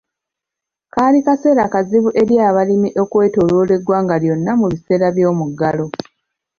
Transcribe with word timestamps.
Kaali 0.93 1.19
kaseera 1.27 1.63
kazibu 1.73 2.09
eri 2.21 2.35
abalimi 2.47 2.89
okwetooloora 3.03 3.73
eggwanga 3.77 4.15
lyonna 4.23 4.51
mu 4.59 4.65
biseera 4.71 5.07
by'omuggalo. 5.15 5.85